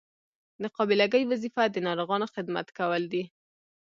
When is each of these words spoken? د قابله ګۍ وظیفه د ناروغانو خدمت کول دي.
د 0.61 0.63
قابله 0.75 1.05
ګۍ 1.13 1.23
وظیفه 1.31 1.63
د 1.69 1.77
ناروغانو 1.87 2.31
خدمت 2.35 2.67
کول 2.79 3.03
دي. 3.13 3.23